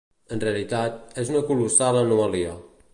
[0.35, 2.57] En realitat, és una colossal anomalia.